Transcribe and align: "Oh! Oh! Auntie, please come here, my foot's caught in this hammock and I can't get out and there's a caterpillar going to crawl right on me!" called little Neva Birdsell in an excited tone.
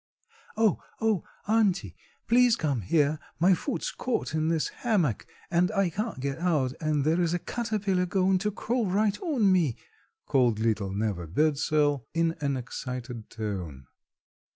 "Oh! 0.57 0.81
Oh! 0.99 1.23
Auntie, 1.47 1.95
please 2.27 2.55
come 2.55 2.81
here, 2.81 3.19
my 3.39 3.53
foot's 3.53 3.91
caught 3.91 4.33
in 4.33 4.47
this 4.47 4.69
hammock 4.69 5.27
and 5.51 5.71
I 5.71 5.91
can't 5.91 6.19
get 6.19 6.39
out 6.39 6.73
and 6.81 7.05
there's 7.05 7.35
a 7.35 7.37
caterpillar 7.37 8.07
going 8.07 8.39
to 8.39 8.49
crawl 8.49 8.87
right 8.87 9.21
on 9.21 9.51
me!" 9.51 9.77
called 10.25 10.57
little 10.57 10.91
Neva 10.91 11.27
Birdsell 11.27 12.07
in 12.15 12.35
an 12.41 12.57
excited 12.57 13.29
tone. 13.29 13.85